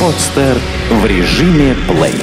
[0.00, 0.58] Подстер
[0.90, 2.22] в режиме плей.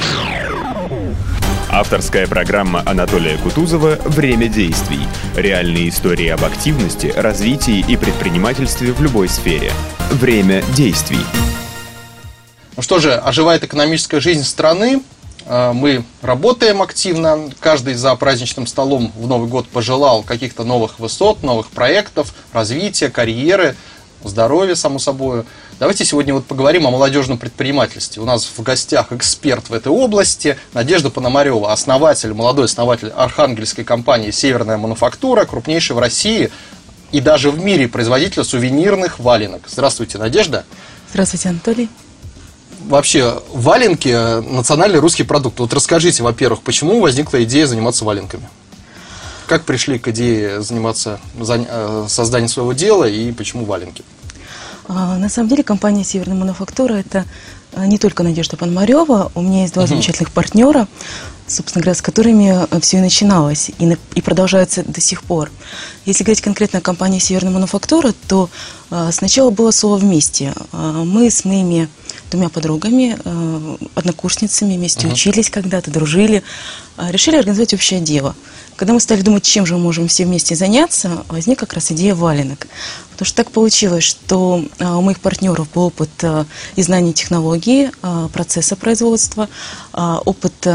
[1.68, 5.00] Авторская программа Анатолия Кутузова «Время действий».
[5.34, 9.72] Реальные истории об активности, развитии и предпринимательстве в любой сфере.
[10.12, 11.18] Время действий.
[12.76, 15.02] Ну что же, оживает экономическая жизнь страны.
[15.46, 17.50] А, Мы работаем активно.
[17.58, 23.74] Каждый за праздничным столом в Новый год пожелал каких-то новых высот, новых проектов, развития, карьеры,
[24.22, 25.42] здоровья, само собой.
[25.80, 28.22] Давайте сегодня вот поговорим о молодежном предпринимательстве.
[28.22, 34.30] У нас в гостях эксперт в этой области Надежда Пономарева, основатель, молодой основатель архангельской компании
[34.30, 36.50] «Северная мануфактура», крупнейшей в России
[37.10, 39.62] и даже в мире производителя сувенирных валенок.
[39.68, 40.64] Здравствуйте, Надежда.
[41.10, 41.88] Здравствуйте, Анатолий.
[42.86, 45.58] Вообще, валенки национальный русский продукт.
[45.58, 48.48] Вот расскажите, во-первых, почему возникла идея заниматься валенками?
[49.46, 54.04] Как пришли к идее заниматься зан- э, созданием своего дела и почему валенки?
[54.86, 57.24] А, На самом деле компания «Северная мануфактура»– это
[57.72, 59.30] а, не только Надежда Пономарева.
[59.34, 60.86] У меня есть два замечательных партнера,
[61.46, 65.50] собственно говоря, с которыми все и начиналось, и, на- и продолжается до сих пор.
[66.06, 68.50] Если говорить конкретно о компании «Северная мануфактура», то
[68.90, 70.52] а, сначала было слово «вместе».
[70.72, 71.88] А, Мы с моими
[72.30, 76.42] двумя подругами, а, однокурсницами, вместе учились когда-то, дружили,
[76.96, 78.34] а, решили организовать общее дело.
[78.76, 82.14] Когда мы стали думать, чем же мы можем все вместе заняться, возник как раз идея
[82.14, 82.66] валенок.
[83.12, 87.92] Потому что так получилось, что а, у моих партнеров был опыт а, и знания технологии,
[88.02, 89.48] а, процесса производства,
[89.92, 90.66] опыт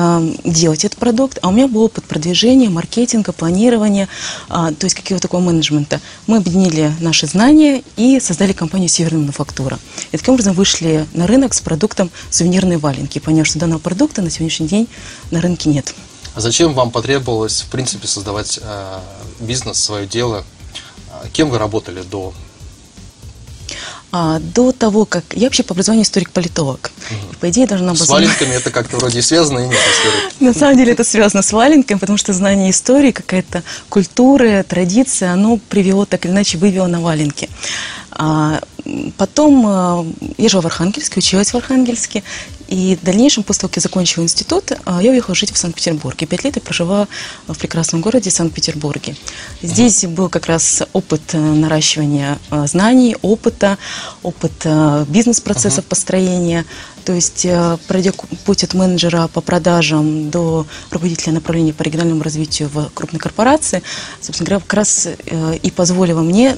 [0.45, 4.07] делать этот продукт, а у меня был опыт продвижения, маркетинга, планирования,
[4.47, 5.99] то есть какого-то такого менеджмента.
[6.25, 9.77] Мы объединили наши знания и создали компанию «Северная мануфактура».
[10.13, 14.29] И таким образом вышли на рынок с продуктом сувенирные валенки, поняв, что данного продукта на
[14.29, 14.87] сегодняшний день
[15.31, 15.93] на рынке нет.
[16.35, 18.99] А зачем вам потребовалось, в принципе, создавать э,
[19.39, 20.45] бизнес, свое дело?
[21.11, 22.33] А Кем вы работали до?
[24.11, 25.23] А, до того, как...
[25.33, 26.91] Я вообще по образованию историк-политолог.
[27.11, 29.77] И, По идее, должна С была валенками это как-то вроде связано, и нет.
[30.39, 35.59] На самом деле это связано с валенками, потому что знание истории, какая-то культура, традиция, оно
[35.69, 37.49] привело так или иначе, вывело на валенки.
[38.21, 38.59] А,
[39.17, 40.05] потом а,
[40.37, 42.21] я жила в Архангельске, училась в Архангельске,
[42.67, 46.27] и в дальнейшем, после того, как я закончила институт, а, я уехала жить в Санкт-Петербурге.
[46.27, 47.07] Пять лет я прожила
[47.47, 49.15] в прекрасном городе Санкт-Петербурге.
[49.61, 53.77] Здесь был как раз опыт э, наращивания э, знаний, опыта,
[54.21, 56.65] опыт э, бизнес-процессов построения.
[57.05, 58.11] То есть, э, пройдя
[58.45, 63.81] путь от менеджера по продажам до руководителя направления по региональному развитию в крупной корпорации,
[64.21, 66.55] собственно говоря, как раз э, и позволило мне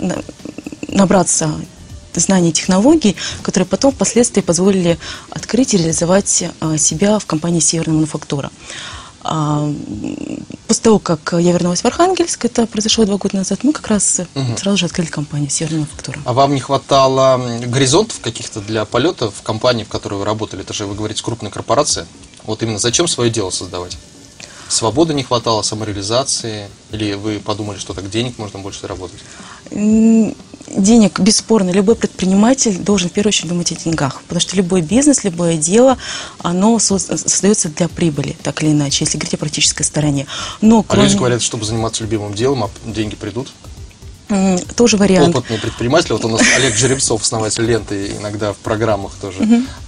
[0.92, 1.52] набраться
[2.14, 4.98] знаний и технологий, которые потом впоследствии позволили
[5.30, 8.52] открыть и реализовать э, себя в компании «Северная мануфактура».
[9.24, 9.72] А,
[10.72, 14.22] После того, как я вернулась в Архангельск, это произошло два года назад, мы как раз
[14.22, 14.26] э,
[14.58, 16.20] сразу же открыли компанию «Северная мануфактура».
[16.24, 20.62] А вам не хватало горизонтов каких-то для полета в компании, в которой вы работали?
[20.62, 22.08] Это же, вы говорите, крупная корпорация.
[22.46, 23.98] Вот именно зачем свое дело создавать?
[24.70, 26.70] Свободы не хватало, самореализации?
[26.92, 29.20] Или вы подумали, что так денег можно больше заработать?
[29.72, 35.26] Денег, бесспорно, любой предприниматель должен в первую очередь думать о деньгах, потому что любой бизнес,
[35.26, 35.98] любое дело,
[36.40, 40.28] оно со- создается для прибыли, так или иначе, если говорить о практической стороне.
[40.62, 41.08] Но А кроме...
[41.08, 43.52] люди говорят, чтобы заниматься любимым делом, а деньги придут.
[44.76, 45.36] Тоже вариант.
[45.36, 49.40] Опытный предприниматель, вот у нас Олег Жеребцов, основатель ленты, иногда в программах тоже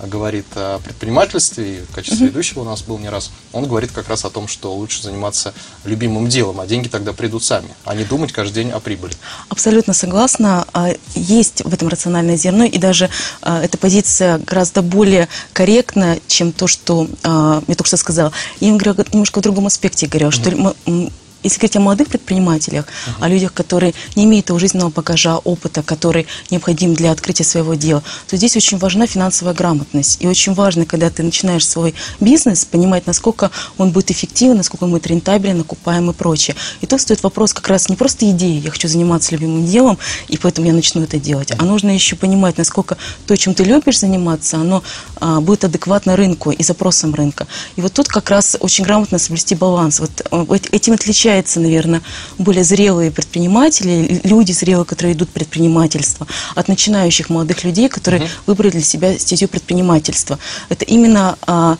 [0.06, 3.32] говорит о предпринимательстве, и в качестве ведущего у нас был не раз.
[3.52, 5.54] Он говорит как раз о том, что лучше заниматься
[5.86, 9.14] любимым делом, а деньги тогда придут сами, а не думать каждый день о прибыли.
[9.50, 10.66] Абсолютно согласна.
[10.74, 13.10] А, Есть в этом рациональное зерно, и даже
[13.42, 18.32] а, эта позиция гораздо более корректна, чем то, что а, я только что сказала.
[18.60, 21.12] Я им говорю немножко в другом аспекте, говорю, что м- м,
[21.44, 22.86] если говорить о молодых предпринимателях,
[23.20, 28.04] о людях, которые не имеют того жизненного багажа, опыта, который необходим для открытия своего дела,
[28.28, 30.18] то здесь очень важна финансовая грамотность.
[30.22, 34.92] И очень важно, когда ты начинаешь свой бизнес, понимать, насколько он будет эффективен, насколько он
[34.92, 36.56] будет рентабелен, окупаем и прочее.
[36.82, 40.38] И тут стоит вопрос как раз не просто идеи, я хочу заниматься любимым делом, и
[40.38, 42.98] поэтому я начну это делать, а нужно еще понимать, насколько
[43.28, 44.84] то, чем ты любишь заниматься, оно
[45.18, 47.48] а, будет адекватно рынку и запросам рынка.
[47.76, 50.00] И вот тут как раз очень грамотно соблюсти баланс.
[50.00, 52.02] Вот, э, этим отличается, наверное,
[52.38, 58.72] более зрелые предприниматели, люди зрелые, которые идут в предпринимательство, от начинающих молодых людей, которые выбрали
[58.72, 60.40] для себя стезю предпринимательства.
[60.70, 61.78] Это именно а,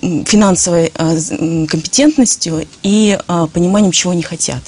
[0.00, 1.16] финансовой а,
[1.68, 4.62] компетентностью и а, пониманием, чего они хотят.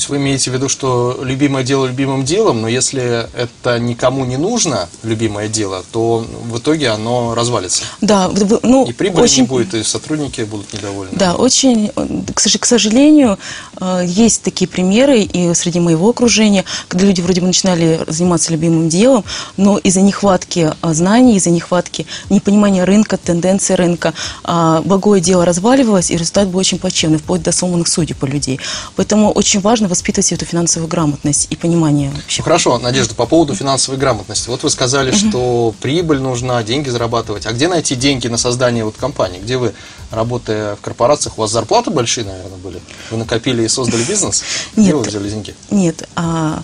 [0.00, 4.38] Есть вы имеете в виду, что любимое дело любимым делом, но если это никому не
[4.38, 7.82] нужно, любимое дело, то в итоге оно развалится.
[8.00, 8.30] Да,
[8.62, 11.12] ну, И прибыли очень, не будет, и сотрудники будут недовольны.
[11.12, 13.38] Да, очень, э, к сож- к сожалению,
[13.78, 18.88] э, есть такие примеры и среди моего окружения, когда люди вроде бы начинали заниматься любимым
[18.88, 19.22] делом,
[19.58, 24.14] но из-за нехватки э, знаний, из-за нехватки непонимания рынка, тенденций рынка,
[24.44, 28.60] а, благое дело разваливалось, и результат был очень плачевный, вплоть до сломанных судеб у людей.
[28.96, 32.42] Поэтому очень важно воспитывать эту финансовую грамотность и понимание вообще.
[32.42, 34.48] Хорошо, Надежда, по поводу финансовой грамотности.
[34.48, 37.44] Вот вы сказали, что прибыль нужна, деньги зарабатывать.
[37.44, 39.40] А где найти деньги на создание вот компании?
[39.40, 39.74] Где вы,
[40.10, 42.80] работая в корпорациях, у вас зарплаты большие, наверное, были?
[43.10, 44.42] Вы накопили и создали бизнес?
[44.74, 44.94] Где Нет.
[44.94, 45.54] вы взяли деньги?
[45.70, 46.62] Нет, а,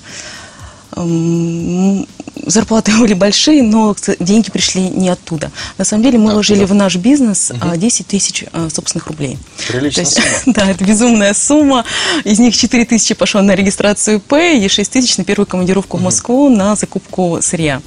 [2.44, 5.50] зарплаты были большие, но деньги пришли не оттуда.
[5.78, 6.74] На самом деле мы А вложили откуда?
[6.74, 9.38] в наш бизнес а, 10 тысяч а, собственных рублей.
[9.68, 10.54] Приличная То есть, сумма.
[10.56, 11.84] Да, это безумная сумма.
[12.24, 16.02] Из них 4 тысячи пошло на регистрацию П и 6 тысяч на первую командировку в
[16.02, 17.80] Москву на закупку сырья.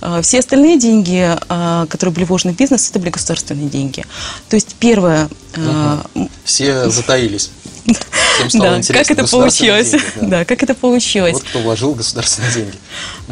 [0.00, 1.36] А, Все остальные деньги,
[1.88, 4.04] которые были вложены в бизнес, это были государственные деньги.
[4.48, 7.50] То есть первое, м, Все затаились.
[8.36, 9.14] Всем стало да, интересно.
[9.14, 9.90] как это получилось?
[9.90, 10.26] деньги, да.
[10.26, 11.34] Да, как это получилось?
[11.34, 12.72] Вот кто вложил государственные деньги.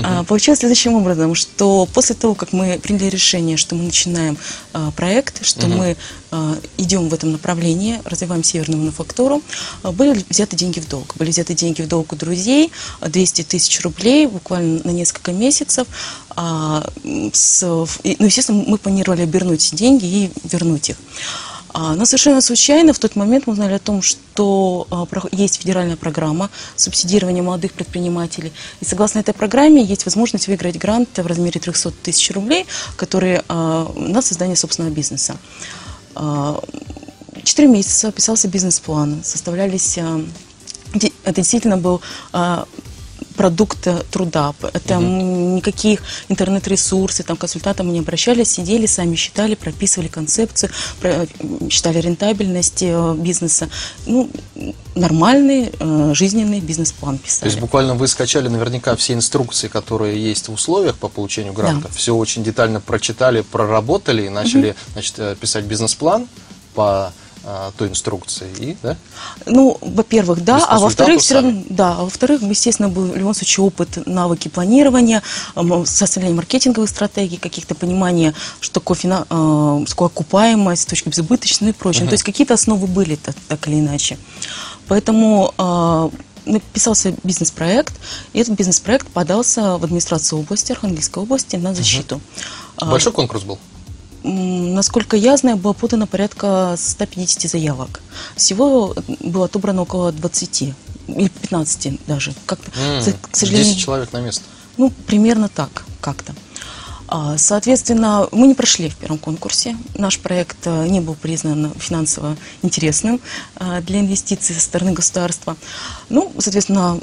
[0.03, 4.37] А, Получилось следующим образом, что после того, как мы приняли решение, что мы начинаем
[4.72, 5.96] а, проект, что мы
[6.31, 9.43] а, идем в этом направлении, развиваем северную мануфактуру,
[9.82, 11.14] а, были взяты деньги в долг.
[11.16, 12.70] Были взяты деньги в долг у друзей,
[13.00, 15.87] а, 200 тысяч рублей буквально на несколько месяцев.
[16.31, 16.84] А,
[17.32, 20.96] с- и, ну, естественно, мы планировали обернуть деньги и вернуть их.
[21.75, 25.97] А, Но совершенно случайно в тот момент мы узнали о том, что а, есть федеральная
[25.97, 28.53] программа субсидирования молодых предпринимателей.
[28.81, 32.67] И согласно этой программе есть возможность выиграть грант в размере 300 тысяч рублей,
[32.97, 35.37] которые а, на создание собственного бизнеса.
[37.45, 39.99] Четыре месяца писался бизнес-план, составлялись...
[41.25, 42.03] Это действительно был
[43.37, 44.55] продукт труда.
[44.73, 50.71] Это м, никаких интернет-ресурсов, там, консультантам не обращались, сидели, сами считали, прописывали концепцию,
[51.01, 51.27] про-
[51.71, 53.69] считали рентабельность э, бизнеса.
[54.07, 54.29] Ну,
[54.95, 57.49] нормальный э, жизненный бизнес-план То писали.
[57.51, 61.95] есть буквально вы скачали наверняка все инструкции, которые есть в условиях по получению гранта, Да.
[61.95, 66.29] все очень детально прочитали, проработали и начали значит, э, писать бизнес-план
[66.75, 67.13] по
[67.77, 68.50] той инструкции.
[68.59, 68.97] И, да?
[69.47, 73.67] Ну, во-первых, да, а во-вторых, все равно, да, а во-вторых, естественно, был в любом случае
[73.67, 75.23] опыт, навыки планирования,
[75.85, 82.05] составления маркетинговых стратегий, каких-то понимания, что такое, фина, э, окупаемость, точка безубыточности ну и прочее.
[82.05, 84.19] Ну, То есть какие-то основы были так, так или иначе.
[84.88, 86.11] Поэтому э,
[86.45, 87.95] написался бизнес-проект,
[88.33, 92.21] и этот бизнес-проект подался в администрацию области, Архангельской области на защиту.
[92.77, 93.59] А, Большой конкурс был?
[94.25, 98.01] Насколько я знаю, было подано порядка 150 заявок.
[98.37, 100.75] Всего было отобрано около 20
[101.09, 102.33] или 15 даже.
[102.77, 104.45] М, за- к сожалению, 10 человек на место.
[104.77, 106.35] ну, примерно так, как-то.
[107.09, 109.77] А, Соответственно, мы не прошли в первом конкурсе.
[109.97, 113.21] Наш проект э, не был признан финансово интересным
[113.57, 115.57] э, для инвестиций со стороны государства.
[116.09, 116.99] Ну, соответственно,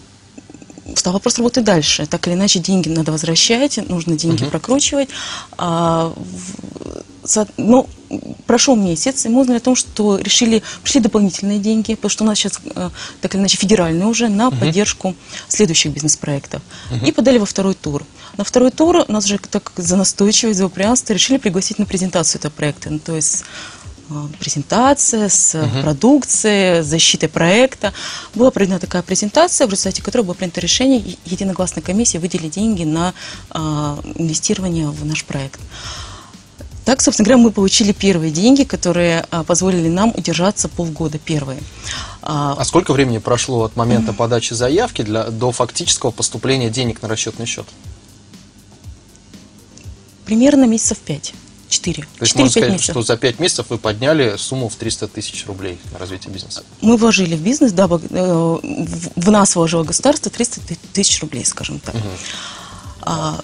[0.95, 2.05] стал вопрос работы дальше.
[2.05, 5.09] Так или иначе, деньги надо возвращать, нужно деньги прокручивать.
[5.57, 7.87] А, в- со- ну,
[8.47, 12.27] прошел месяц, и мы узнали о том, что решили, пришли дополнительные деньги, потому что у
[12.27, 12.89] нас сейчас, э,
[13.21, 15.15] так или иначе, федеральные уже, на поддержку
[15.47, 16.61] следующих бизнес-проектов.
[17.05, 18.03] И подали во второй тур.
[18.37, 22.51] На второй тур нас же так за настойчивость, за упрямство решили пригласить на презентацию этого
[22.51, 22.89] проекта.
[22.89, 23.43] Ну, то есть
[24.39, 27.93] презентация с э, продукцией, защитой проекта.
[28.35, 33.13] Была проведена такая презентация, в результате которой было принято решение единогласной комиссии выделить деньги на
[33.51, 33.57] э,
[34.15, 35.59] инвестирование в наш проект.
[36.85, 41.59] Так, собственно говоря, мы получили первые деньги, которые а, позволили нам удержаться полгода первые.
[42.23, 47.07] А, А сколько времени прошло от момента подачи заявки для, до фактического поступления денег на
[47.07, 47.67] расчетный счет?
[50.29, 51.33] примерно месяцев пять.
[51.69, 52.03] Четыре.
[52.03, 52.91] То есть Четыре-пять можно сказать, месяцев.
[52.93, 56.63] что за 5 месяцев вы подняли сумму в 300 тысяч рублей на развитие бизнеса.
[56.81, 61.45] Мы вложили в бизнес, да, э, в в нас вложило государство 300 ты- тысяч рублей,
[61.45, 61.93] скажем так.
[63.11, 63.39] А,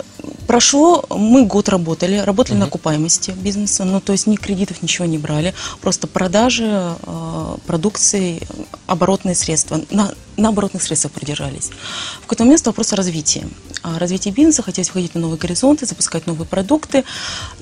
[0.46, 5.18] прошло, мы год работали, работали на окупаемости бизнеса, ну то есть ни кредитов, ничего не
[5.18, 8.44] брали, просто продажи э, продукции,
[8.86, 11.72] оборотные средства, на, на оборотных средствах придержались.
[12.20, 13.48] В какой-то момент стал вопрос о развитии.
[13.82, 17.04] О развитии бизнеса, хотелось выходить на новые горизонты, запускать новые продукты.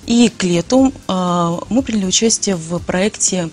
[0.05, 3.50] И к лету э, мы приняли участие в проекте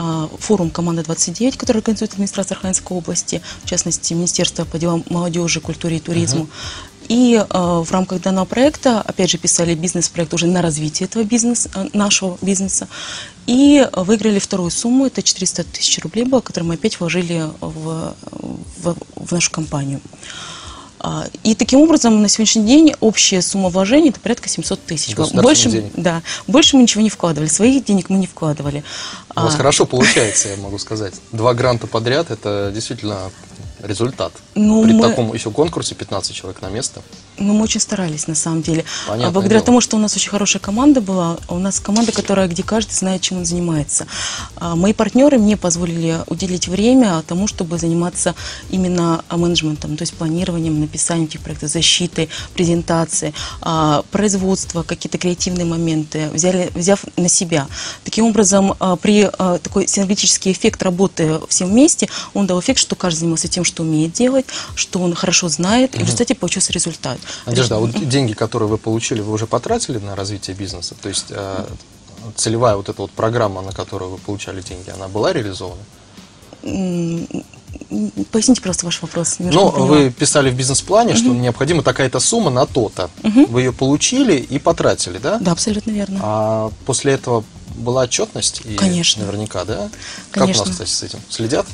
[0.00, 5.60] а, форум «Команда 29», который организует администрация Архангельской области, в частности, Министерство по делам молодежи,
[5.60, 6.48] культуре и туризму.
[7.08, 11.70] И а, в рамках данного проекта, опять же, писали бизнес-проект уже на развитие этого бизнеса,
[11.74, 12.86] а, нашего бизнеса.
[13.46, 18.14] И выиграли вторую сумму, это 400 тысяч рублей было, которые мы опять вложили в,
[18.82, 20.00] в, в нашу компанию.
[21.00, 25.14] А, И таким образом на сегодняшний день общая сумма вложений это порядка 700 тысяч.
[25.16, 25.92] Больше, денег.
[25.96, 28.82] да, больше мы ничего не вкладывали, своих денег мы не вкладывали.
[29.34, 31.14] У вас А, хорошо получается, я могу сказать.
[31.32, 33.30] Два гранта подряд– это действительно
[33.82, 34.32] результат.
[34.54, 37.02] Ну, При мы- таком еще конкурсе 15 человек на место.
[37.38, 38.84] Ну, мы очень старались, на самом деле.
[39.06, 39.66] Понятное а благодаря дело.
[39.66, 43.22] тому, что у нас очень хорошая команда была, у нас команда, которая, где каждый знает,
[43.22, 44.06] чем он занимается.
[44.56, 48.34] А, мои партнеры мне позволили уделить время тому, чтобы заниматься
[48.70, 56.28] именно менеджментом, то есть планированием, написанием этих проектов, защитой, презентацией, а, производство, какие-то креативные моменты,
[56.32, 57.68] взяли, взяв на себя.
[58.04, 62.96] Таким образом, а, при а, такой синергетический эффект работы всем вместе, он дал эффект, что
[62.96, 67.18] каждый занимался тем, что умеет делать, что он хорошо знает, и в результате получился результат.
[67.46, 70.94] Надежда, а вот деньги, которые вы получили, вы уже потратили на развитие бизнеса?
[71.00, 71.64] То есть э,
[72.36, 75.82] целевая вот эта вот программа, на которую вы получали деньги, она была реализована?
[78.32, 79.36] Поясните просто ваш вопрос.
[79.38, 83.10] Ну, вы писали в бизнес-плане, что необходима такая-то сумма на то-то.
[83.22, 85.38] Вы ее получили и потратили, да?
[85.38, 86.18] Да, абсолютно верно.
[86.22, 87.44] А после этого
[87.76, 88.62] была отчетность?
[88.64, 89.24] И Конечно.
[89.24, 89.88] Наверняка, да?
[90.32, 90.64] Конечно.
[90.64, 91.20] Как у нас, кстати, с этим?
[91.28, 91.66] Следят?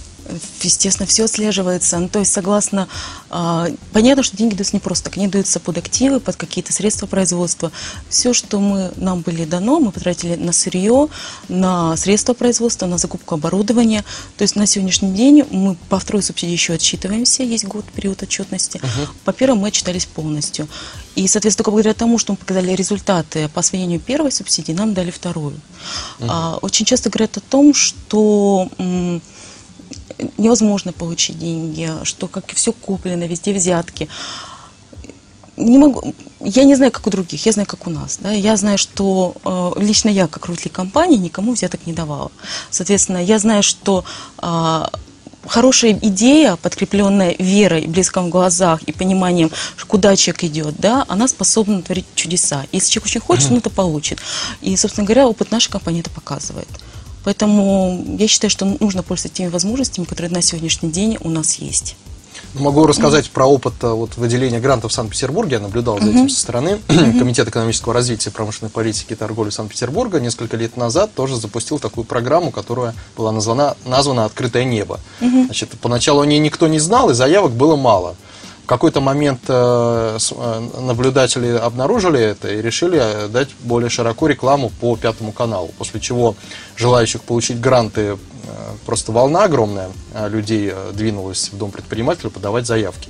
[0.62, 1.98] Естественно, все отслеживается.
[1.98, 2.88] Ну, то есть, согласно...
[3.30, 5.18] а, понятно, что деньги даются не просто так.
[5.18, 7.70] Они даются под активы, под какие-то средства производства.
[8.08, 11.08] Все, что мы, нам были дано, мы потратили на сырье,
[11.48, 14.04] на средства производства, на закупку оборудования.
[14.36, 17.42] То есть, на сегодняшний день мы по второй субсидии еще отчитываемся.
[17.42, 18.80] Есть год, период отчетности.
[19.24, 20.68] По первой мы отчитались полностью.
[21.16, 25.10] И, соответственно, только благодаря тому, что мы показали результаты по освоению первой субсидии, нам дали
[25.10, 25.60] вторую.
[26.20, 28.68] А, очень часто говорят о том, что...
[28.78, 29.20] м,
[30.38, 34.08] невозможно получить деньги, что как все куплено, везде взятки.
[35.56, 38.18] Не могу, я не знаю, как у других, я знаю, как у нас.
[38.20, 38.32] Да?
[38.32, 42.32] Я знаю, что э, лично я, как руководитель компании, никому взяток не давала.
[42.70, 44.04] Соответственно, я знаю, что
[44.38, 44.90] а,
[45.46, 49.50] хорошая идея, подкрепленная верой, блеском в глазах и пониманием,
[49.86, 52.64] куда человек идет, да, она способна творить чудеса.
[52.72, 54.20] Если человек очень хочет, он это получит.
[54.60, 56.68] И, собственно говоря, опыт нашей компании это показывает.
[57.24, 61.96] Поэтому я считаю, что нужно пользоваться теми возможностями, которые на сегодняшний день у нас есть.
[62.54, 65.56] Могу рассказать про опыт э, вот, выделения грантов в Санкт-Петербурге.
[65.56, 66.78] Я наблюдал за этим со стороны.
[66.88, 72.50] Комитет экономического развития, промышленной политики и торговли Санкт-Петербурга несколько лет назад тоже запустил такую программу,
[72.52, 75.00] которая была названа, названа «Открытое небо».
[75.20, 78.14] Значит, поначалу о ней никто не знал, и заявок было мало.
[78.64, 84.70] В какой-то момент э, э, наблюдатели обнаружили это и решили э, дать более широко рекламу
[84.80, 86.34] по Пятому каналу, после чего
[86.74, 88.16] желающих получить гранты
[88.86, 89.88] просто волна огромная
[90.28, 93.08] людей двинулась в Дом предпринимателя подавать заявки.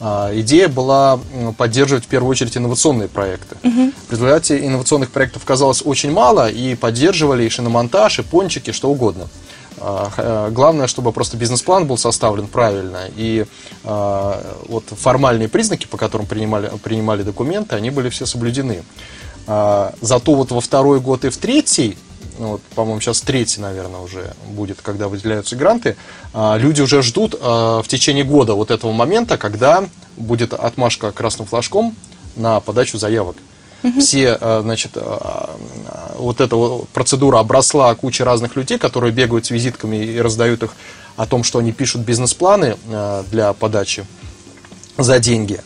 [0.00, 1.20] А, Идея была
[1.56, 3.56] поддерживать в первую очередь инновационные проекты.
[4.08, 9.28] В результате инновационных проектов казалось очень мало, и поддерживали и шиномонтаж, и пончики, что угодно.
[9.84, 13.46] А, э, Главное, чтобы просто бизнес-план был составлен правильно, и
[13.84, 18.84] а, вот формальные признаки, по которым принимали, принимали документы, они были все соблюдены.
[19.46, 21.98] А, Зато вот во второй год и в третий,
[22.38, 25.96] ну вот, по-моему, сейчас третий, наверное, уже будет, когда выделяются гранты,
[26.34, 29.84] люди уже ждут в течение года вот этого момента, когда
[30.16, 31.94] будет отмашка красным флажком
[32.36, 33.36] на подачу заявок.
[33.98, 39.46] Все, а, значит, а, а, вот эта вот процедура обросла кучей разных людей, которые бегают
[39.46, 40.74] с визитками и раздают их
[41.16, 42.76] о том, что они пишут бизнес-планы
[43.30, 44.06] для подачи
[44.96, 45.60] за деньги,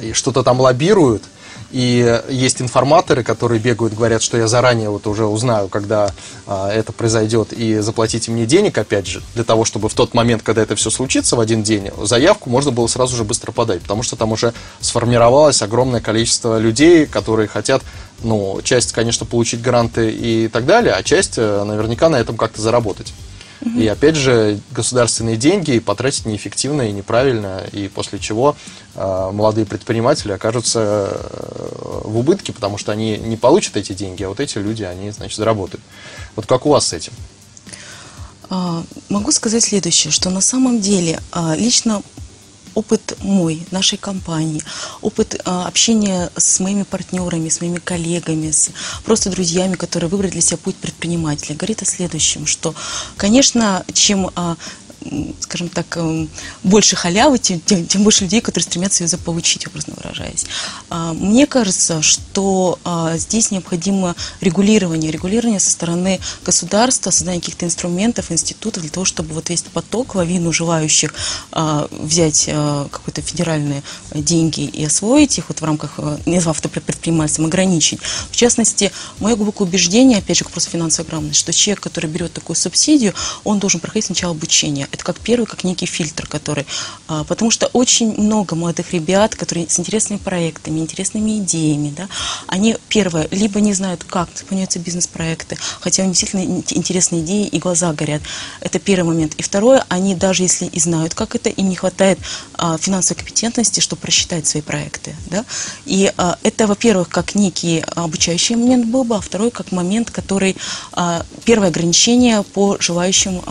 [0.00, 1.22] и что-то там лоббируют,
[1.70, 6.10] и есть информаторы, которые бегают, говорят, что я заранее вот уже узнаю, когда
[6.46, 10.42] а, это произойдет, и заплатите мне денег, опять же, для того, чтобы в тот момент,
[10.42, 14.02] когда это все случится в один день, заявку можно было сразу же быстро подать, потому
[14.02, 17.82] что там уже сформировалось огромное количество людей, которые хотят,
[18.22, 22.62] ну, часть, конечно, получить гранты и так далее, а часть э, наверняка на этом как-то
[22.62, 23.12] заработать.
[23.64, 28.56] И опять же, государственные деньги потратить неэффективно и неправильно, и после чего
[28.94, 34.28] э, молодые предприниматели окажутся э, в убытке, потому что они не получат эти деньги, а
[34.28, 35.82] вот эти люди, они, значит, заработают.
[36.36, 37.12] Вот как у вас с этим?
[38.50, 42.02] А, Могу сказать следующее, что на самом деле а, лично
[42.76, 44.62] опыт мой, нашей компании,
[45.00, 48.70] опыт а, общения с моими партнерами, с моими коллегами, с
[49.04, 52.74] просто друзьями, которые выбрали для себя путь предпринимателя, говорит о следующем, что,
[53.16, 54.56] конечно, чем а,
[55.40, 56.28] скажем так, эм,
[56.62, 60.44] больше халявы, тем, тем- тем больше людей, которые стремятся ее заполучить, образно выражаясь.
[60.90, 68.30] А, Мне кажется, что а, здесь необходимо регулирование, регулирование со стороны государства, создание каких-то инструментов,
[68.30, 71.14] институтов для того, чтобы вот весь поток, лавину желающих
[71.52, 72.48] а, взять
[72.90, 78.00] какие-то федеральные э, деньги и освоить их вот в рамках э, не в автопредпринимательством, ограничить.
[78.30, 82.32] В частности, мое глубокое убеждение, опять же, к вопросу финансовой грамотности, что человек, который берет
[82.32, 84.88] такую субсидию, он должен проходить сначала обучение.
[84.96, 86.66] Это как первый, как некий фильтр, который...
[87.06, 92.08] а, Потому что очень много молодых ребят, которые с интересными проектами, интересными идеями, да,
[92.46, 97.46] они, первое, либо не знают, как исполняются бизнес-проекты, хотя у них действительно ин- интересные идеи
[97.46, 98.22] и глаза горят.
[98.62, 99.34] Это первый момент.
[99.34, 102.18] И второе, они даже если и знают, как это, им не хватает
[102.54, 105.14] а, финансовой компетентности, чтобы просчитать свои проекты.
[105.26, 105.44] Да?
[105.84, 110.56] И а, это, во-первых, как некий обучающий момент был бы, а второй как момент, который
[111.44, 113.42] первое ограничение по желающим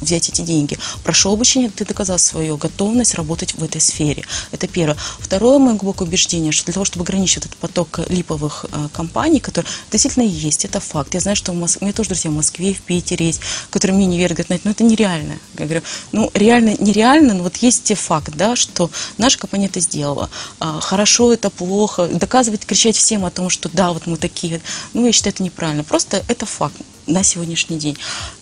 [0.00, 0.78] взять эти деньги.
[1.04, 4.24] Прошел обучение, ты доказал свою готовность работать в этой сфере.
[4.52, 4.96] Это первое.
[5.18, 9.70] Второе мое глубокое убеждение, что для того, чтобы ограничить этот поток липовых а, компаний, которые
[9.90, 11.14] действительно есть, это факт.
[11.14, 13.40] Я знаю, что в Москве, у меня тоже друзья в Москве, в Питере есть,
[13.70, 15.38] которые мне не верят, говорят, «Надь, ну это нереально.
[15.58, 19.80] Я говорю, ну реально, нереально, но вот есть те факт, да, что наша компания это
[19.80, 20.30] сделала.
[20.60, 22.06] А, хорошо это, плохо.
[22.06, 24.60] Доказывать, кричать всем о том, что да, вот мы такие,
[24.94, 25.84] ну я считаю, это неправильно.
[25.84, 26.76] Просто это факт
[27.06, 27.96] на сегодняшний день.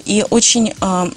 [0.04, 1.10] И очень а,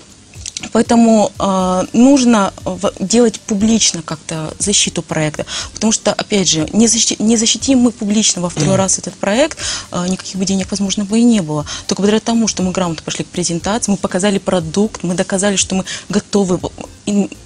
[0.71, 7.15] Поэтому э, нужно в- делать публично как-то защиту проекта, потому что, опять же, не, защити-
[7.21, 9.57] не защитим мы публично во второй раз этот проект,
[9.91, 11.65] э, никаких бы денег, возможно, бы и не было.
[11.87, 15.75] Только благодаря тому, что мы грамотно пошли к презентации, мы показали продукт, мы доказали, что
[15.75, 16.59] мы готовы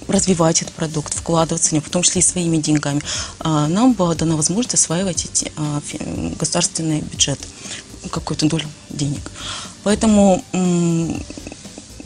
[0.08, 3.00] развивать этот продукт, вкладываться в него, в том числе и своими деньгами.
[3.40, 7.46] А, нам была дана возможность осваивать эти а, м, государственные бюджеты,
[8.10, 9.30] какую-то долю денег.
[9.82, 11.22] Поэтому м,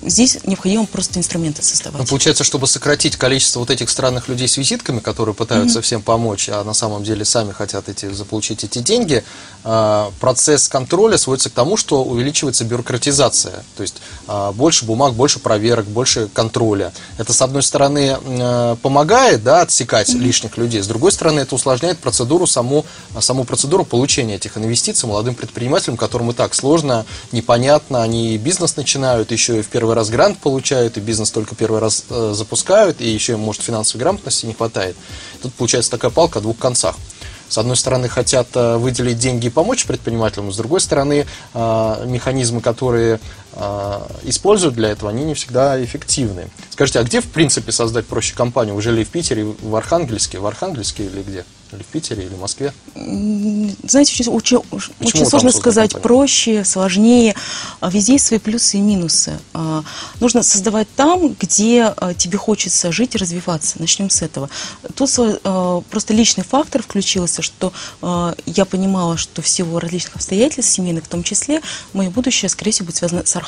[0.03, 2.01] здесь необходимо просто инструменты создавать.
[2.01, 6.49] Ну, получается, чтобы сократить количество вот этих странных людей с визитками, которые пытаются всем помочь,
[6.49, 9.25] а на самом деле сами хотят эти, заполучить эти деньги,
[9.65, 13.65] а, процесс контроля сводится к тому, что увеличивается бюрократизация.
[13.77, 16.93] То есть а, больше бумаг, больше проверок, больше контроля.
[17.19, 21.99] Это, с одной стороны, м, помогает да, отсекать лишних людей, с другой стороны, это усложняет
[21.99, 22.85] процедуру, саму,
[23.21, 29.33] саму процедуру получения этих инвестиций молодым предпринимателям, которым и так сложно, непонятно, они бизнес начинают,
[29.33, 33.09] еще и в первый раз грант получают, и бизнес только первый раз э, запускают, и
[33.09, 34.97] еще им, может, финансовой грамотности не хватает.
[35.43, 36.97] Тут получается такая палка о двух концах.
[37.49, 42.61] С одной стороны, хотят э, выделить деньги и помочь предпринимателям, с другой стороны, э, механизмы,
[42.61, 43.21] которые
[44.25, 46.49] используют для этого, они не всегда эффективны.
[46.71, 48.75] Скажите, а где, в принципе, создать проще компанию?
[48.75, 50.39] Вы жили в Питере, в Архангельске?
[50.39, 51.45] В Архангельске или где?
[51.73, 52.73] Или в Питере, или в Москве?
[52.95, 56.03] Знаете, очень, очень- очень сложно сказать, компанию?
[56.03, 57.35] проще, сложнее.
[57.81, 59.39] А Везде есть свои плюсы и минусы.
[59.53, 59.83] А,
[60.21, 63.77] Нужно создавать там, где а, тебе хочется жить и развиваться.
[63.81, 64.49] Начнем с этого.
[64.95, 70.73] Тут а, просто личный фактор включился, что а, я понимала, что в силу различных обстоятельств,
[70.73, 71.61] семейных в том числе,
[71.93, 73.48] мое будущее, скорее всего, будет связано с Архангельском.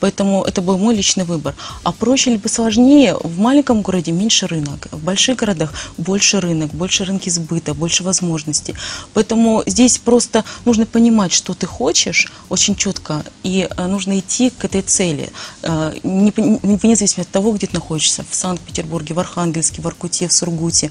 [0.00, 1.54] Поэтому это был мой личный выбор.
[1.82, 7.04] А проще либо сложнее, в маленьком городе меньше рынок, в больших городах больше рынок, больше
[7.04, 8.74] рынки сбыта, больше возможностей.
[9.14, 14.64] Поэтому здесь просто нужно понимать, что ты хочешь очень четко, и э, нужно идти к
[14.64, 15.30] этой цели,
[15.62, 20.28] Э, не, вне зависимости от того, где ты находишься, в Санкт-Петербурге, в Архангельске, в Аркуте,
[20.28, 20.90] в Сургуте.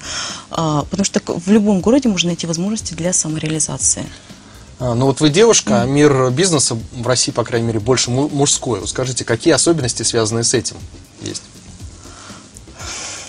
[0.50, 4.04] А, Потому что в любом городе можно найти возможности для самореализации.
[4.80, 8.28] А, Ну вот вы девушка, а мир бизнеса в России, по крайней мере, больше му-
[8.28, 8.86] мужской.
[8.86, 10.76] Скажите, какие особенности, связанные с этим,
[11.22, 11.42] есть?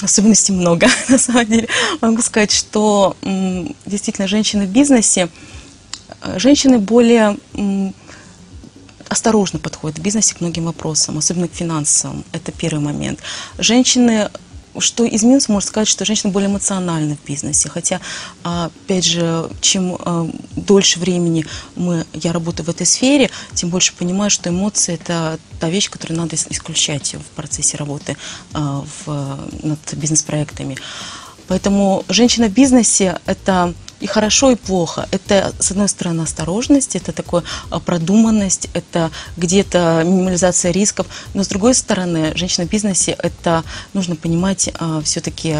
[0.01, 1.67] Особенностей много, на самом деле.
[2.01, 3.15] Могу сказать, что
[3.85, 5.29] действительно женщины в бизнесе,
[6.21, 7.37] э, женщины более
[9.07, 12.25] осторожно подходят в бизнесе к многим вопросам, особенно к финансовым.
[12.33, 13.19] Это первый момент.
[13.59, 14.29] Женщины
[14.79, 17.69] что из минусов можно сказать, что женщины более эмоциональны в бизнесе.
[17.69, 18.01] Хотя,
[18.43, 23.93] а, опять же, чем а, дольше времени мы, я работаю в этой сфере, тем больше
[23.93, 28.17] понимаю, что эмоции– это та вещь, которую надо ис- исключать в процессе работы
[28.53, 28.83] а,
[29.63, 30.77] над бизнес-проектами.
[31.47, 33.73] Поэтому женщина в бизнесе– это
[34.05, 35.07] и хорошо, и плохо.
[35.09, 41.47] Это, с одной стороны, осторожность, это такое а, продуманность, это где-то минимализация рисков, но с
[41.47, 43.63] другой стороны, женщина в бизнесе– это
[43.93, 44.69] нужно понимать
[45.03, 45.55] все-таки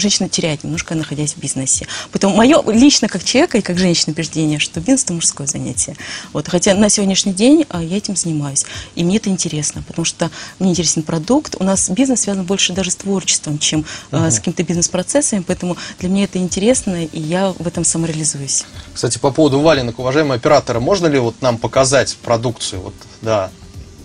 [0.00, 1.86] женщина теряет немножко, находясь в бизнесе.
[2.12, 5.96] Поэтому мое лично как человека и как женщина убеждение, что бизнес это мужское занятие.
[6.32, 6.48] Вот.
[6.48, 8.64] Хотя на сегодняшний день а, я этим занимаюсь.
[8.94, 11.56] И мне это интересно, потому что мне интересен продукт.
[11.58, 15.44] У нас бизнес связан больше даже с творчеством, чем а, с какими-то бизнес-процессами.
[15.46, 18.64] Поэтому для меня это интересно, и я в этом самореализуюсь.
[18.94, 22.82] Кстати, по поводу валенок, уважаемые операторы, можно ли вот нам показать продукцию?
[22.82, 23.50] Вот, да.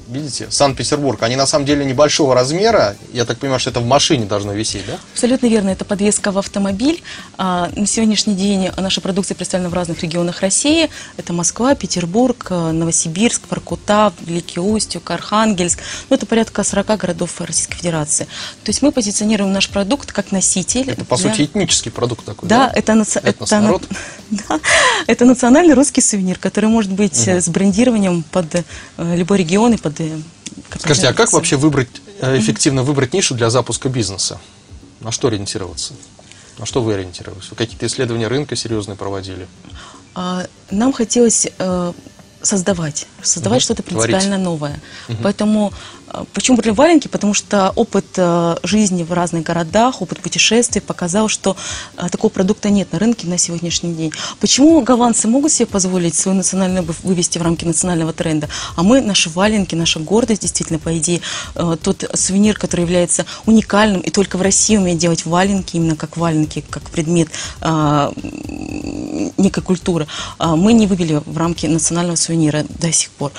[0.07, 2.95] Видите, Санкт-Петербург, они на самом деле небольшого размера.
[3.13, 4.97] Я так понимаю, что это в машине должно висеть, да?
[5.13, 7.01] Абсолютно верно, это подвеска в автомобиль.
[7.37, 10.89] А, на сегодняшний день наша продукция представлена в разных регионах России.
[11.17, 15.79] Это Москва, Петербург, э, Новосибирск, Воркута, Великий Устюг, Архангельск.
[16.09, 18.25] Ну, это порядка 40 городов Российской Федерации.
[18.63, 20.89] То есть мы позиционируем наш продукт как носитель.
[20.89, 22.73] Это, по для- сути, этнический продукт такой, Да, да?
[22.75, 23.83] это, наци- это, на- народ.
[24.31, 24.59] да,
[25.07, 28.63] это национальный русский сувенир, который может быть э, с брендированием под э,
[29.15, 29.99] любой регион и под...
[30.69, 31.89] который Скажите, а как вообще выбрать,
[32.21, 34.39] э, эффективно выбрать нишу для запуска бизнеса?
[34.99, 35.93] На что ориентироваться?
[36.59, 37.49] На что вы ориентировались?
[37.49, 39.47] Вы какие-то исследования рынка серьезные проводили?
[40.15, 41.93] А, Нам хотелось э,
[42.43, 43.63] создавать, создавать Мгм.
[43.63, 44.11] что-то Творить.
[44.11, 44.79] принципиально новое.
[45.23, 45.71] Поэтому,
[46.11, 47.07] э, почему были валенки?
[47.07, 51.55] Потому что опыт э, жизни в разных городах, опыт путешествий показал, что
[51.97, 54.11] э, такого продукта нет на рынке на сегодняшний день.
[54.41, 59.29] Почему голландцы могут себе позволить свою национальную вывести в рамки национального тренда, а мы, наши
[59.29, 61.21] валенки, наша гордость, действительно, по идее,
[61.81, 66.63] тот сувенир, который является уникальным, и только в России умеет делать валенки, именно как валенки,
[66.69, 67.29] как предмет
[69.37, 70.07] некой культуры,
[70.39, 72.32] мы не вывели в рамки национального сувенира
[72.79, 73.31] до сих пор.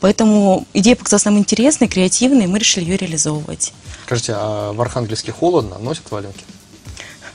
[0.00, 3.72] Поэтому идея показалась нам интересной, креативной, и мы решили ее реализовывать.
[4.04, 5.78] Скажите, а в Архангельске холодно?
[5.78, 6.44] Носят валенки?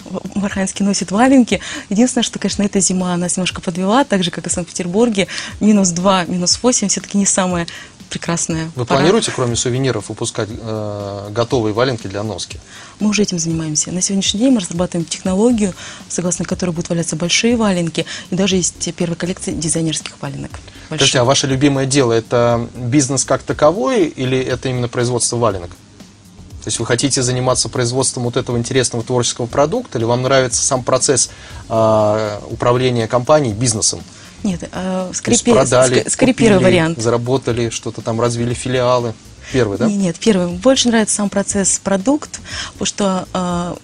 [0.06, 1.62] В в Архангельске носит валенки.
[1.90, 5.28] Единственное, что, конечно, эта зима нас немножко подвела, так же, как и в Санкт-Петербурге.
[5.62, 7.66] Минус 2, минус 8 все-таки не самая
[8.14, 9.00] прекрасная Вы пора.
[9.00, 12.60] планируете, кроме сувениров, выпускать э, готовые валенки для носки?
[13.00, 13.92] Мы уже этим занимаемся.
[13.92, 15.74] На сегодняшний день мы разрабатываем технологию,
[16.10, 20.52] согласно которой будут валяться большие валенки, и даже есть первая коллекция дизайнерских валенок.
[20.86, 21.22] Скажите, Больших.
[21.22, 25.72] а ваше любимое дело это бизнес как таковой или это именно производство валенок?
[25.72, 30.84] То есть вы хотите заниматься производством вот этого интересного творческого продукта, или вам нравится сам
[30.84, 31.32] процесс
[31.68, 34.02] а, управления компанией, бизнесом?
[34.44, 37.00] Нет, э, пе- продали, ск- скорее первый купили, вариант.
[37.02, 39.14] заработали, что-то там развили филиалы.
[39.52, 39.88] Первый, да?
[39.88, 40.48] Не- Нет, первый.
[40.54, 42.40] Больше нравится сам процесс, продукт,
[42.74, 43.76] потому что э,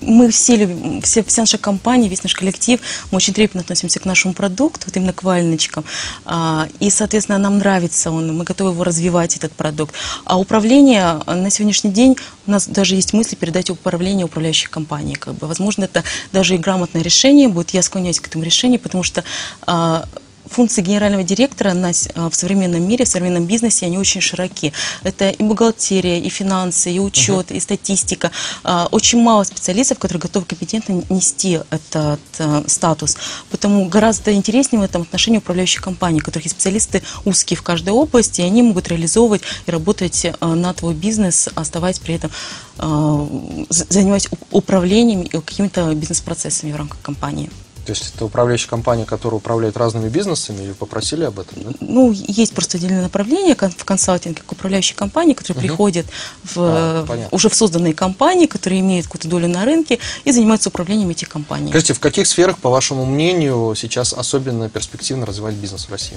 [0.00, 2.80] мы все любим, все, вся наша компания, весь наш коллектив,
[3.10, 5.84] мы очень трепетно относимся к нашему продукту, вот именно к валеночкам.
[6.24, 9.94] А, и, соответственно, нам нравится он, мы готовы его развивать, этот продукт.
[10.24, 15.14] А управление э, на сегодняшний день, у нас даже есть мысли передать управление управляющей компании.
[15.14, 15.46] Как бы.
[15.46, 19.24] Возможно, это даже и грамотное решение будет, я склоняюсь к этому решению, потому что
[19.66, 20.06] а,
[20.46, 24.72] функции генерального директора на а, в современном мире, в современном бизнесе, они очень широки.
[25.02, 28.30] Это и бухгалтерия, и финансы, и учет, и статистика.
[28.62, 33.16] А, Очень мало специалистов, которые готовы компетентно нести этот э, статус.
[33.50, 37.90] Потому гораздо интереснее в этом отношении управляющих компаний, у которых есть специалисты узкие в каждой
[37.90, 42.30] области, и они могут реализовывать и работать э, на твой бизнес, оставаясь при этом
[42.78, 43.26] э,
[43.70, 47.50] занимаясь управлением и какими-то бизнес-процессами в рамках компании.
[47.84, 51.70] То есть это управляющая компания, которая управляет разными бизнесами, и попросили об этом, да?
[51.80, 56.06] Ну, есть просто отдельное направление в консалтинге, как управляющие компании, которые приходят
[56.42, 57.36] в, А, понятно.
[57.36, 61.68] уже в созданные компании, которые имеют какую-то долю на рынке и занимаются управлением этих компаний.
[61.68, 66.16] Скажите, в каких сферах, по вашему мнению, сейчас особенно перспективно развивать бизнес в России?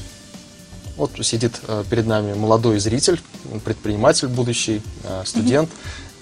[0.95, 3.21] Вот сидит э, перед нами молодой зритель,
[3.63, 5.69] предприниматель будущий, э, студент,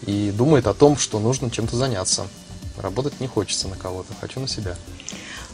[0.06, 2.28] и думает о том, что нужно чем-то заняться.
[2.78, 4.76] Работать не хочется на кого-то, хочу на себя.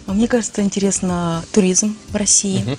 [0.08, 2.60] Мне кажется, интересно туризм в России.
[2.60, 2.78] Мгм.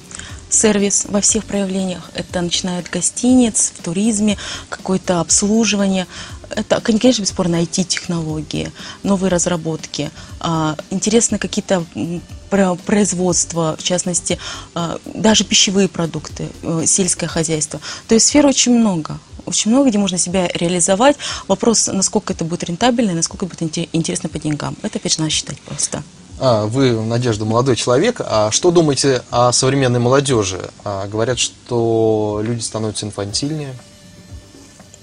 [0.51, 2.11] Сервис во всех проявлениях.
[2.15, 4.37] Это начиная от гостиниц, в туризме,
[4.69, 6.07] какое-то обслуживание.
[6.51, 8.71] Это, конечно, бесспорно, IT-технологии,
[9.03, 10.11] новые разработки.
[10.41, 11.85] А, Интересны какие-то
[12.85, 14.39] производства, в частности,
[14.75, 17.81] а, даже пищевые продукты, э, сельское хозяйство.
[18.09, 19.19] То есть сфер очень много.
[19.47, 21.17] Очень много, где можно себя реализовать.
[21.49, 24.77] Вопрос, насколько это будет рентабельно, и насколько будет инте- интересно по деньгам.
[24.83, 26.03] Это, опять же, надо считать просто.
[26.39, 28.21] А, вы, Надежда, молодой человек.
[28.21, 30.71] А что думаете о современной молодежи?
[30.85, 33.75] А, говорят, что люди становятся инфантильнее,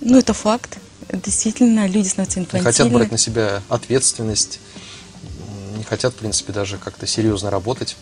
[0.01, 0.77] Ну, это факт.
[1.11, 2.71] Действительно, люди становятся не инфантильными.
[2.71, 4.59] хотят брать на себя ответственность,
[5.75, 7.95] не хотят, в принципе, даже как-то серьезно работать.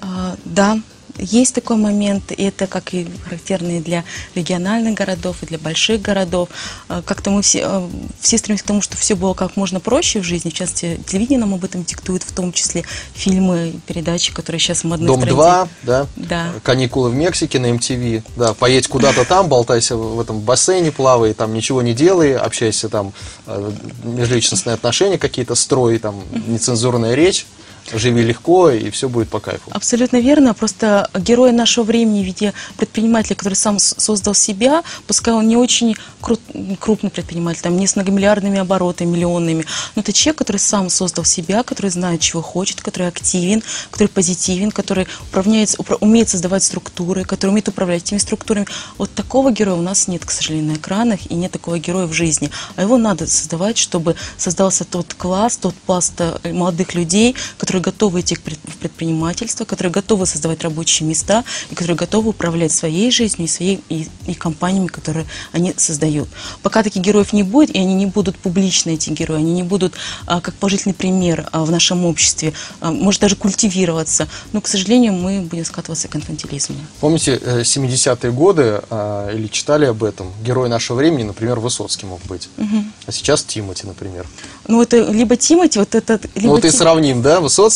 [0.00, 0.80] А, да,
[1.18, 4.04] есть такой момент, и это как и характерно и для
[4.34, 6.48] региональных городов, и для больших городов.
[6.88, 10.20] А, Как-то мы все, а, все стремимся к тому, чтобы все было как можно проще
[10.20, 10.50] в жизни.
[10.50, 15.04] В частности, телевидение нам об этом диктует, в том числе фильмы, передачи, которые сейчас модны
[15.04, 15.34] в Дом тренде.
[15.34, 16.06] 2, да?
[16.16, 16.52] Да.
[16.62, 18.22] Каникулы в Мексике на MTV.
[18.36, 23.12] Да, поедь куда-то там, болтайся в этом бассейне, плавай, там ничего не делай, общайся там,
[23.46, 23.72] э,
[24.04, 27.46] межличностные отношения какие-то строй, там нецензурная речь.
[27.92, 29.70] Живи легко, и все будет по кайфу.
[29.70, 30.54] Абсолютно верно.
[30.54, 35.96] Просто герой нашего времени в виде предпринимателя, который сам создал себя, пускай он не очень
[36.20, 41.62] крупный предприниматель, там не с многомиллиардными оборотами, миллионными, но это человек, который сам создал себя,
[41.62, 47.68] который знает, чего хочет, который активен, который позитивен, который управляет, умеет создавать структуры, который умеет
[47.68, 48.66] управлять этими структурами.
[48.96, 52.12] Вот такого героя у нас нет, к сожалению, на экранах, и нет такого героя в
[52.12, 52.50] жизни.
[52.76, 58.20] А его надо создавать, чтобы создался тот класс, тот пласт э, молодых людей, которые готовы
[58.20, 58.42] идти в
[58.78, 64.08] предпринимательство, которые готовы создавать рабочие места и которые готовы управлять своей жизнью и, своей, и,
[64.26, 66.28] и компаниями, которые они создают.
[66.62, 69.94] Пока таких героев не будет, и они не будут публичны, эти герои, они не будут
[70.26, 75.12] а, как положительный пример а, в нашем обществе, а, может даже культивироваться, но, к сожалению,
[75.12, 76.76] мы будем скатываться к инфантилизму.
[77.00, 82.20] Помните 70-е э, годы, а, или читали об этом, герой нашего времени, например, Высоцкий мог
[82.22, 82.84] быть, угу.
[83.06, 84.26] а сейчас Тимати, например.
[84.66, 86.24] Ну, это либо Тимати, вот этот...
[86.34, 87.67] Либо ну, вот и сравним, да, Высоцкий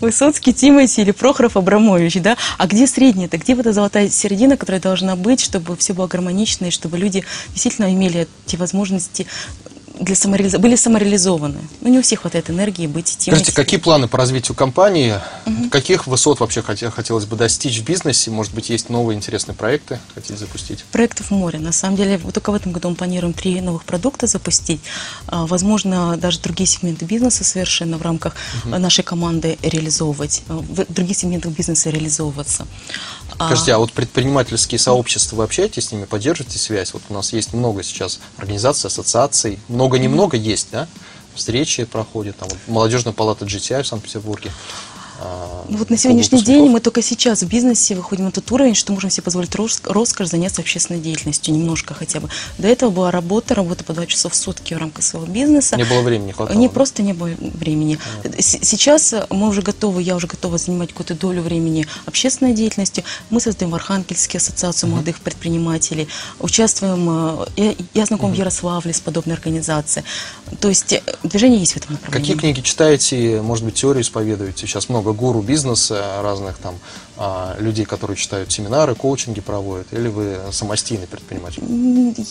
[0.00, 2.36] Высоцкий, Тимати или Прохоров, Абрамович, да?
[2.58, 3.38] А где средняя-то?
[3.38, 7.24] Где вот эта золотая середина, которая должна быть, чтобы все было гармонично, и чтобы люди
[7.50, 9.26] действительно имели те возможности
[9.98, 10.54] для самореализ...
[10.58, 11.60] были самореализованы.
[11.80, 13.34] Ну, не у всех хватает энергии быть тем.
[13.34, 15.14] Скажите, какие планы по развитию компании?
[15.46, 15.70] Угу.
[15.70, 18.30] Каких высот вообще хотелось бы достичь в бизнесе?
[18.30, 20.84] Может быть, есть новые интересные проекты, хотите запустить?
[20.92, 21.58] Проектов море.
[21.58, 24.80] На самом деле, вот только в этом году мы планируем три новых продукта запустить.
[25.26, 28.76] А, возможно, даже другие сегменты бизнеса совершенно в рамках угу.
[28.76, 32.66] нашей команды реализовывать, а, в других сегментах бизнеса реализовываться.
[33.34, 36.92] Скажите, а вот предпринимательские сообщества, вы общаетесь с ними, поддерживаете связь?
[36.94, 40.86] Вот у нас есть много сейчас организаций, ассоциаций, много-немного есть, да?
[41.34, 44.52] Встречи проходят, там, молодежная палата GTI в Санкт-Петербурге.
[45.24, 48.74] А, ну, вот на сегодняшний день мы только сейчас в бизнесе выходим на тот уровень,
[48.74, 52.28] что можем себе позволить роскошь заняться общественной деятельностью, немножко хотя бы.
[52.58, 55.76] До этого была работа, работа по два часа в сутки в рамках своего бизнеса.
[55.76, 56.58] Не было времени, хватало.
[56.58, 56.74] Не да?
[56.74, 57.98] просто не было времени.
[58.22, 58.42] Понятно.
[58.42, 63.02] Сейчас мы уже готовы, я уже готова занимать какую-то долю времени общественной деятельностью.
[63.30, 64.92] Мы создаем в Архангельске ассоциацию uh-huh.
[64.92, 66.08] молодых предпринимателей,
[66.40, 68.34] участвуем, э, я, я знаком uh-huh.
[68.34, 70.04] в Ярославле с подобной организацией.
[70.60, 72.26] То есть э, движение есть в этом направлении.
[72.26, 74.66] Какие книги читаете, может быть, теорию исповедуете?
[74.66, 76.74] Сейчас много гуру бизнеса, разных там
[77.16, 81.62] а, людей, которые читают семинары, коучинги проводят, или вы самостийный предприниматель?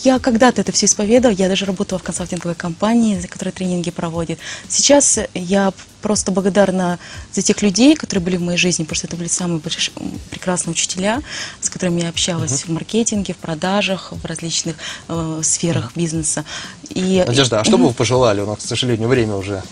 [0.04, 4.38] Я когда-то это все исповедовала, я даже работала в консалтинговой компании, которая тренинги проводит.
[4.68, 6.98] Сейчас я просто благодарна
[7.32, 9.94] за тех людей, которые были в моей жизни, потому что это были самые большие,
[10.30, 11.22] прекрасные учителя,
[11.62, 12.66] с которыми я общалась uh-huh.
[12.66, 14.76] в маркетинге, в продажах, в различных
[15.08, 15.98] э, сферах uh-huh.
[15.98, 16.44] бизнеса.
[16.90, 18.42] И, Надежда, а что бы вы пожелали?
[18.42, 19.62] У нас, к сожалению, время уже.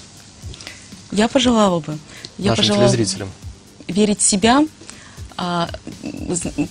[1.12, 1.98] Я пожелала бы.
[2.38, 3.31] Я нашим пожелала телезрителям?
[3.87, 4.64] Верить в себя,
[5.37, 5.68] а,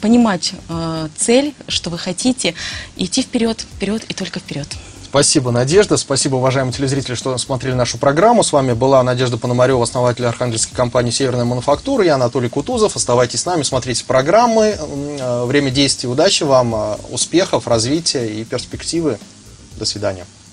[0.01, 2.56] понимать а, цель, что вы хотите,
[2.97, 4.67] идти вперед, вперед и только вперед.
[5.04, 5.97] Спасибо, Надежда.
[5.97, 8.43] Спасибо, уважаемые телезрители, что смотрели нашу программу.
[8.43, 12.04] С вами была Надежда Пономарева, основатель архангельской компании «Северная мануфактура».
[12.04, 12.95] Я Анатолий Кутузов.
[12.95, 14.77] Оставайтесь с нами, смотрите программы.
[14.77, 16.08] Э, время действий.
[16.08, 19.19] Удачи вам, успехов, развития и перспективы.
[19.77, 20.25] До свидания.